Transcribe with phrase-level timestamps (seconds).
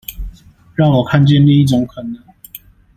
[0.73, 2.23] 讓我看見另一種可能